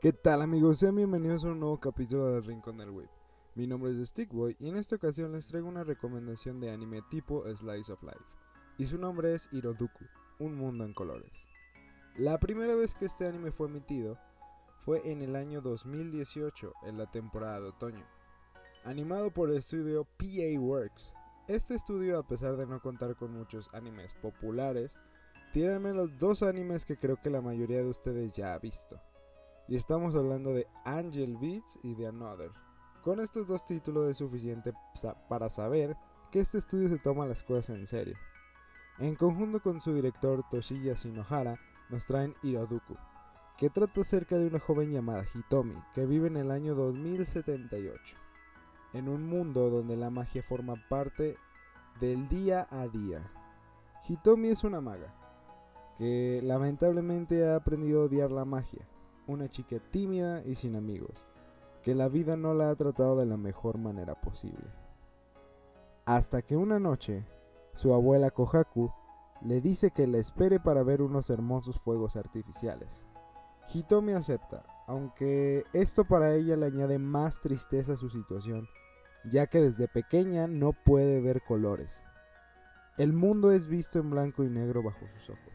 ¿Qué 0.00 0.14
tal 0.14 0.40
amigos? 0.40 0.78
Sean 0.78 0.96
bienvenidos 0.96 1.44
a 1.44 1.48
un 1.48 1.60
nuevo 1.60 1.78
capítulo 1.78 2.32
del 2.32 2.42
Rincón 2.42 2.78
del 2.78 2.88
Web. 2.88 3.10
Mi 3.54 3.66
nombre 3.66 3.92
es 3.92 4.08
Stickboy 4.08 4.56
y 4.58 4.70
en 4.70 4.78
esta 4.78 4.96
ocasión 4.96 5.32
les 5.32 5.46
traigo 5.46 5.68
una 5.68 5.84
recomendación 5.84 6.58
de 6.58 6.70
anime 6.70 7.02
tipo 7.10 7.44
Slice 7.54 7.92
of 7.92 8.02
Life. 8.02 8.24
Y 8.78 8.86
su 8.86 8.96
nombre 8.96 9.34
es 9.34 9.46
Hiroduku, 9.52 10.06
un 10.38 10.54
mundo 10.54 10.84
en 10.84 10.94
colores. 10.94 11.30
La 12.16 12.40
primera 12.40 12.74
vez 12.74 12.94
que 12.94 13.04
este 13.04 13.26
anime 13.26 13.50
fue 13.50 13.68
emitido 13.68 14.16
fue 14.78 15.02
en 15.04 15.20
el 15.20 15.36
año 15.36 15.60
2018, 15.60 16.72
en 16.86 16.96
la 16.96 17.10
temporada 17.10 17.60
de 17.60 17.68
otoño. 17.68 18.06
Animado 18.84 19.30
por 19.30 19.50
el 19.50 19.58
estudio 19.58 20.04
PA 20.16 20.58
Works. 20.58 21.14
Este 21.46 21.74
estudio, 21.74 22.18
a 22.18 22.26
pesar 22.26 22.56
de 22.56 22.66
no 22.66 22.80
contar 22.80 23.16
con 23.16 23.34
muchos 23.34 23.68
animes 23.74 24.14
populares, 24.14 24.92
tiene 25.52 25.74
al 25.74 25.80
menos 25.80 26.18
dos 26.18 26.42
animes 26.42 26.86
que 26.86 26.96
creo 26.96 27.20
que 27.20 27.28
la 27.28 27.42
mayoría 27.42 27.82
de 27.82 27.88
ustedes 27.90 28.34
ya 28.34 28.54
ha 28.54 28.58
visto. 28.58 28.98
Y 29.70 29.76
estamos 29.76 30.16
hablando 30.16 30.52
de 30.52 30.66
Angel 30.84 31.36
Beats 31.36 31.78
y 31.84 31.94
de 31.94 32.08
Another. 32.08 32.50
Con 33.04 33.20
estos 33.20 33.46
dos 33.46 33.64
títulos 33.64 34.10
es 34.10 34.16
suficiente 34.16 34.72
para 35.28 35.48
saber 35.48 35.96
que 36.32 36.40
este 36.40 36.58
estudio 36.58 36.88
se 36.88 36.98
toma 36.98 37.24
las 37.24 37.44
cosas 37.44 37.76
en 37.76 37.86
serio. 37.86 38.16
En 38.98 39.14
conjunto 39.14 39.62
con 39.62 39.80
su 39.80 39.94
director 39.94 40.42
Toshiya 40.50 40.94
Shinohara, 40.94 41.56
nos 41.88 42.04
traen 42.04 42.34
Hiroduku, 42.42 42.96
que 43.56 43.70
trata 43.70 44.00
acerca 44.00 44.38
de 44.38 44.48
una 44.48 44.58
joven 44.58 44.90
llamada 44.90 45.24
Hitomi, 45.32 45.80
que 45.94 46.04
vive 46.04 46.26
en 46.26 46.38
el 46.38 46.50
año 46.50 46.74
2078, 46.74 48.16
en 48.94 49.08
un 49.08 49.24
mundo 49.24 49.70
donde 49.70 49.96
la 49.96 50.10
magia 50.10 50.42
forma 50.42 50.74
parte 50.88 51.36
del 52.00 52.28
día 52.28 52.66
a 52.72 52.88
día. 52.88 53.22
Hitomi 54.08 54.48
es 54.48 54.64
una 54.64 54.80
maga, 54.80 55.14
que 55.96 56.40
lamentablemente 56.42 57.48
ha 57.48 57.54
aprendido 57.54 58.02
a 58.02 58.06
odiar 58.06 58.32
la 58.32 58.44
magia, 58.44 58.84
una 59.30 59.48
chica 59.48 59.78
tímida 59.90 60.42
y 60.44 60.56
sin 60.56 60.76
amigos, 60.76 61.24
que 61.82 61.94
la 61.94 62.08
vida 62.08 62.36
no 62.36 62.54
la 62.54 62.70
ha 62.70 62.74
tratado 62.74 63.16
de 63.16 63.26
la 63.26 63.36
mejor 63.36 63.78
manera 63.78 64.20
posible. 64.20 64.66
Hasta 66.04 66.42
que 66.42 66.56
una 66.56 66.78
noche, 66.78 67.24
su 67.74 67.94
abuela 67.94 68.30
Kohaku 68.30 68.90
le 69.42 69.60
dice 69.60 69.90
que 69.90 70.06
la 70.06 70.18
espere 70.18 70.60
para 70.60 70.82
ver 70.82 71.00
unos 71.00 71.30
hermosos 71.30 71.78
fuegos 71.80 72.16
artificiales. 72.16 73.04
Hitomi 73.72 74.12
acepta, 74.12 74.64
aunque 74.86 75.64
esto 75.72 76.04
para 76.04 76.34
ella 76.34 76.56
le 76.56 76.66
añade 76.66 76.98
más 76.98 77.40
tristeza 77.40 77.92
a 77.92 77.96
su 77.96 78.10
situación, 78.10 78.66
ya 79.30 79.46
que 79.46 79.60
desde 79.60 79.86
pequeña 79.86 80.48
no 80.48 80.72
puede 80.72 81.20
ver 81.20 81.42
colores. 81.42 82.02
El 82.98 83.12
mundo 83.12 83.52
es 83.52 83.68
visto 83.68 83.98
en 83.98 84.10
blanco 84.10 84.44
y 84.44 84.48
negro 84.48 84.82
bajo 84.82 85.06
sus 85.14 85.30
ojos. 85.30 85.54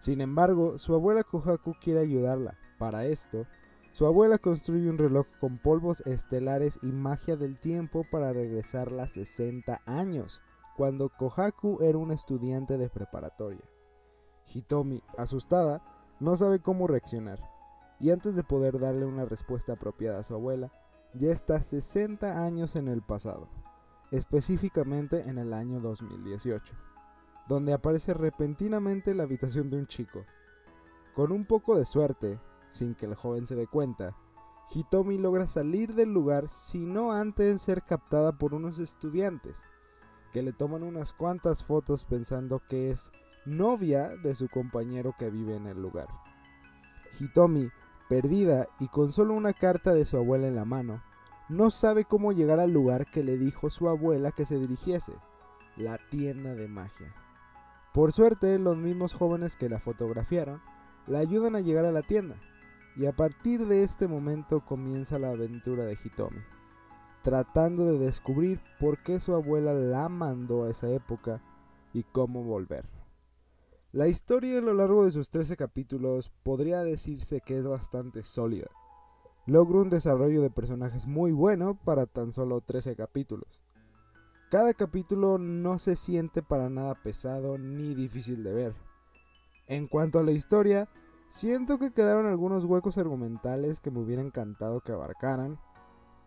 Sin 0.00 0.20
embargo, 0.20 0.78
su 0.78 0.94
abuela 0.94 1.24
Kohaku 1.24 1.74
quiere 1.80 2.00
ayudarla, 2.00 2.58
para 2.78 3.04
esto, 3.06 3.46
su 3.92 4.06
abuela 4.06 4.38
construye 4.38 4.88
un 4.88 4.98
reloj 4.98 5.26
con 5.40 5.58
polvos 5.58 6.02
estelares 6.06 6.78
y 6.82 6.92
magia 6.92 7.36
del 7.36 7.58
tiempo 7.58 8.04
para 8.10 8.32
regresar 8.32 8.92
a 9.00 9.08
60 9.08 9.80
años, 9.86 10.40
cuando 10.76 11.08
Kohaku 11.08 11.82
era 11.82 11.98
un 11.98 12.12
estudiante 12.12 12.78
de 12.78 12.88
preparatoria. 12.88 13.64
Hitomi, 14.54 15.02
asustada, 15.16 15.82
no 16.20 16.36
sabe 16.36 16.60
cómo 16.60 16.86
reaccionar, 16.86 17.40
y 17.98 18.10
antes 18.10 18.34
de 18.34 18.44
poder 18.44 18.78
darle 18.78 19.04
una 19.04 19.24
respuesta 19.24 19.72
apropiada 19.72 20.20
a 20.20 20.24
su 20.24 20.34
abuela, 20.34 20.70
ya 21.14 21.32
está 21.32 21.60
60 21.60 22.44
años 22.44 22.76
en 22.76 22.88
el 22.88 23.02
pasado, 23.02 23.48
específicamente 24.10 25.28
en 25.28 25.38
el 25.38 25.52
año 25.52 25.80
2018, 25.80 26.74
donde 27.48 27.72
aparece 27.72 28.14
repentinamente 28.14 29.14
la 29.14 29.24
habitación 29.24 29.70
de 29.70 29.78
un 29.78 29.86
chico. 29.86 30.24
Con 31.14 31.32
un 31.32 31.44
poco 31.44 31.76
de 31.76 31.84
suerte, 31.84 32.38
sin 32.70 32.94
que 32.94 33.06
el 33.06 33.14
joven 33.14 33.46
se 33.46 33.54
dé 33.54 33.66
cuenta, 33.66 34.16
Hitomi 34.70 35.16
logra 35.16 35.46
salir 35.46 35.94
del 35.94 36.12
lugar 36.12 36.46
no 36.74 37.12
antes 37.12 37.52
de 37.52 37.58
ser 37.58 37.82
captada 37.82 38.32
por 38.32 38.52
unos 38.52 38.78
estudiantes, 38.78 39.62
que 40.32 40.42
le 40.42 40.52
toman 40.52 40.82
unas 40.82 41.12
cuantas 41.14 41.64
fotos 41.64 42.04
pensando 42.04 42.60
que 42.68 42.90
es 42.90 43.10
novia 43.46 44.08
de 44.22 44.34
su 44.34 44.48
compañero 44.48 45.14
que 45.18 45.30
vive 45.30 45.56
en 45.56 45.66
el 45.66 45.80
lugar. 45.80 46.08
Hitomi, 47.18 47.70
perdida 48.08 48.68
y 48.78 48.88
con 48.88 49.12
solo 49.12 49.34
una 49.34 49.54
carta 49.54 49.94
de 49.94 50.04
su 50.04 50.18
abuela 50.18 50.46
en 50.48 50.56
la 50.56 50.66
mano, 50.66 51.02
no 51.48 51.70
sabe 51.70 52.04
cómo 52.04 52.32
llegar 52.32 52.60
al 52.60 52.72
lugar 52.72 53.10
que 53.10 53.24
le 53.24 53.38
dijo 53.38 53.70
su 53.70 53.88
abuela 53.88 54.32
que 54.32 54.44
se 54.44 54.58
dirigiese, 54.58 55.14
la 55.76 55.98
tienda 56.10 56.54
de 56.54 56.68
magia. 56.68 57.14
Por 57.94 58.12
suerte, 58.12 58.58
los 58.58 58.76
mismos 58.76 59.14
jóvenes 59.14 59.56
que 59.56 59.70
la 59.70 59.80
fotografiaron 59.80 60.60
la 61.06 61.20
ayudan 61.20 61.56
a 61.56 61.60
llegar 61.60 61.86
a 61.86 61.92
la 61.92 62.02
tienda, 62.02 62.36
y 62.98 63.06
a 63.06 63.12
partir 63.12 63.64
de 63.66 63.84
este 63.84 64.08
momento 64.08 64.64
comienza 64.64 65.20
la 65.20 65.30
aventura 65.30 65.84
de 65.84 65.96
Hitomi, 66.02 66.40
tratando 67.22 67.84
de 67.84 67.96
descubrir 67.96 68.60
por 68.80 69.04
qué 69.04 69.20
su 69.20 69.34
abuela 69.34 69.72
la 69.72 70.08
mandó 70.08 70.64
a 70.64 70.70
esa 70.70 70.90
época 70.90 71.40
y 71.94 72.02
cómo 72.02 72.42
volver. 72.42 72.84
La 73.92 74.08
historia 74.08 74.58
a 74.58 74.62
lo 74.62 74.74
largo 74.74 75.04
de 75.04 75.12
sus 75.12 75.30
13 75.30 75.56
capítulos 75.56 76.32
podría 76.42 76.82
decirse 76.82 77.40
que 77.40 77.56
es 77.56 77.64
bastante 77.64 78.24
sólida. 78.24 78.68
Logra 79.46 79.78
un 79.78 79.90
desarrollo 79.90 80.42
de 80.42 80.50
personajes 80.50 81.06
muy 81.06 81.30
bueno 81.30 81.78
para 81.84 82.06
tan 82.06 82.32
solo 82.32 82.60
13 82.60 82.96
capítulos. 82.96 83.60
Cada 84.50 84.74
capítulo 84.74 85.38
no 85.38 85.78
se 85.78 85.94
siente 85.94 86.42
para 86.42 86.68
nada 86.68 86.96
pesado 86.96 87.58
ni 87.58 87.94
difícil 87.94 88.42
de 88.42 88.52
ver. 88.52 88.74
En 89.68 89.86
cuanto 89.86 90.18
a 90.18 90.24
la 90.24 90.32
historia, 90.32 90.88
Siento 91.30 91.78
que 91.78 91.92
quedaron 91.92 92.26
algunos 92.26 92.64
huecos 92.64 92.98
argumentales 92.98 93.80
que 93.80 93.90
me 93.90 94.00
hubiera 94.00 94.22
encantado 94.22 94.80
que 94.80 94.92
abarcaran, 94.92 95.58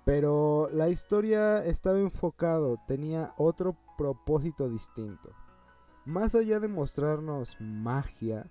pero 0.06 0.70
la 0.72 0.90
historia 0.90 1.66
estaba 1.66 2.00
enfocado, 2.00 2.78
tenía 2.88 3.34
otro 3.38 3.76
propósito 3.98 4.70
distinto. 4.70 5.32
Más 6.06 6.34
allá 6.34 6.60
de 6.60 6.68
mostrarnos 6.68 7.56
magia, 7.60 8.50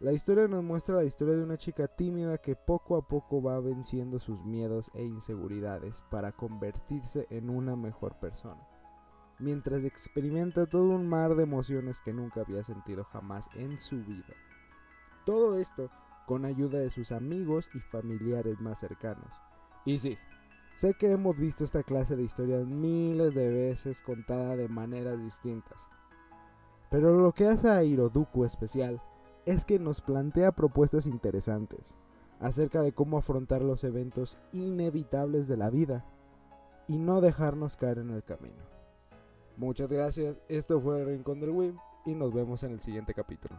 la 0.00 0.12
historia 0.12 0.48
nos 0.48 0.62
muestra 0.62 0.96
la 0.96 1.04
historia 1.04 1.34
de 1.34 1.44
una 1.44 1.56
chica 1.56 1.88
tímida 1.88 2.38
que 2.38 2.56
poco 2.56 2.96
a 2.96 3.06
poco 3.06 3.42
va 3.42 3.60
venciendo 3.60 4.18
sus 4.18 4.44
miedos 4.44 4.90
e 4.94 5.04
inseguridades 5.04 6.02
para 6.10 6.32
convertirse 6.32 7.26
en 7.30 7.48
una 7.48 7.76
mejor 7.76 8.18
persona, 8.18 8.60
mientras 9.38 9.84
experimenta 9.84 10.66
todo 10.66 10.90
un 10.90 11.08
mar 11.08 11.34
de 11.36 11.44
emociones 11.44 12.02
que 12.02 12.12
nunca 12.12 12.40
había 12.42 12.62
sentido 12.64 13.04
jamás 13.04 13.48
en 13.54 13.80
su 13.80 13.96
vida. 13.96 14.34
Todo 15.24 15.58
esto 15.58 15.90
con 16.26 16.44
ayuda 16.44 16.78
de 16.78 16.90
sus 16.90 17.12
amigos 17.12 17.70
y 17.74 17.80
familiares 17.80 18.60
más 18.60 18.78
cercanos. 18.78 19.30
Y 19.84 19.98
sí, 19.98 20.16
sé 20.74 20.94
que 20.94 21.12
hemos 21.12 21.36
visto 21.36 21.64
esta 21.64 21.82
clase 21.82 22.16
de 22.16 22.22
historias 22.22 22.66
miles 22.66 23.34
de 23.34 23.50
veces 23.50 24.02
contada 24.02 24.56
de 24.56 24.68
maneras 24.68 25.18
distintas. 25.20 25.86
Pero 26.90 27.18
lo 27.18 27.32
que 27.32 27.48
hace 27.48 27.68
a 27.68 27.82
Hiroduku 27.82 28.44
especial 28.44 29.02
es 29.46 29.64
que 29.64 29.78
nos 29.78 30.00
plantea 30.00 30.52
propuestas 30.52 31.06
interesantes 31.06 31.94
acerca 32.40 32.82
de 32.82 32.92
cómo 32.92 33.18
afrontar 33.18 33.62
los 33.62 33.84
eventos 33.84 34.38
inevitables 34.52 35.46
de 35.48 35.56
la 35.56 35.70
vida 35.70 36.04
y 36.88 36.98
no 36.98 37.20
dejarnos 37.20 37.76
caer 37.76 37.98
en 37.98 38.10
el 38.10 38.22
camino. 38.22 38.62
Muchas 39.56 39.88
gracias, 39.88 40.36
esto 40.48 40.80
fue 40.80 41.00
el 41.00 41.06
Rincón 41.06 41.40
del 41.40 41.50
Web 41.50 41.74
y 42.04 42.14
nos 42.14 42.32
vemos 42.32 42.62
en 42.64 42.72
el 42.72 42.80
siguiente 42.80 43.14
capítulo. 43.14 43.56